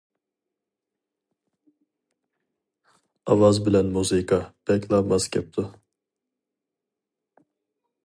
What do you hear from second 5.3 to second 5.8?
كەپتۇ.